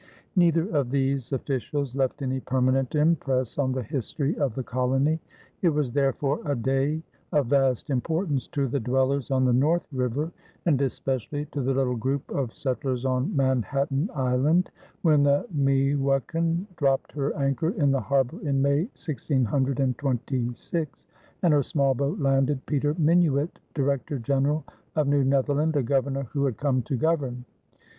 Neither 0.35 0.67
of 0.75 0.89
these 0.89 1.31
officials 1.31 1.95
left 1.95 2.23
any 2.23 2.39
permanent 2.39 2.95
impress 2.95 3.59
on 3.59 3.71
the 3.71 3.83
history 3.83 4.35
of 4.35 4.55
the 4.55 4.63
colony. 4.63 5.19
It 5.61 5.69
was 5.69 5.91
therefore 5.91 6.41
a 6.43 6.55
day 6.55 7.03
of 7.31 7.45
vast 7.45 7.91
importance 7.91 8.47
to 8.47 8.67
the 8.67 8.79
dwellers 8.79 9.29
on 9.29 9.45
the 9.45 9.53
North 9.53 9.85
River, 9.91 10.31
and 10.65 10.81
especially 10.81 11.45
to 11.51 11.61
the 11.61 11.75
little 11.75 11.95
group 11.95 12.27
of 12.31 12.55
settlers 12.57 13.05
on 13.05 13.35
Manhattan 13.35 14.09
Island, 14.15 14.71
when 15.03 15.21
the 15.21 15.45
Meeuwken 15.53 16.65
dropped 16.77 17.11
her 17.11 17.35
anchor 17.37 17.69
in 17.69 17.91
the 17.91 18.01
harbor 18.01 18.39
in 18.41 18.59
May, 18.59 18.85
1626, 18.97 21.05
and 21.43 21.53
her 21.53 21.61
small 21.61 21.93
boat 21.93 22.17
landed 22.19 22.65
Peter 22.65 22.95
Minuit, 22.97 23.59
Director 23.75 24.17
General 24.17 24.65
of 24.95 25.07
New 25.07 25.23
Netherland, 25.23 25.75
a 25.75 25.83
Governor 25.83 26.23
who 26.33 26.45
had 26.45 26.57
come 26.57 26.81
to 26.81 26.95
govern. 26.95 27.45